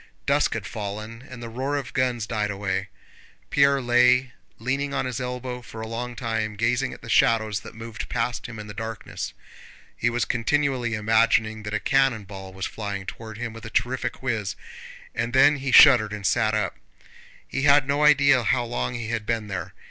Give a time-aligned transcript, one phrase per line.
[0.25, 2.89] Dusk had fallen, and the roar of guns died away.
[3.51, 7.75] Pierre lay leaning on his elbow for a long time, gazing at the shadows that
[7.75, 9.33] moved past him in the darkness.
[9.95, 14.15] He was continually imagining that a cannon ball was flying toward him with a terrific
[14.23, 14.55] whizz,
[15.13, 16.77] and then he shuddered and sat up.
[17.47, 19.75] He had no idea how long he had been there.